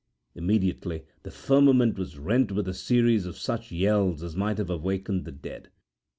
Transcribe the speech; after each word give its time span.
Immediately 0.33 1.03
the 1.21 1.29
firmament 1.29 1.95
was 1.99 2.17
rent 2.17 2.51
with 2.51 2.67
a 2.67 2.73
series 2.73 3.27
of 3.27 3.37
such 3.37 3.71
yells 3.71 4.23
as 4.23 4.35
might 4.35 4.57
have 4.57 4.71
awakened 4.71 5.25
the 5.25 5.31
dead. 5.31 5.69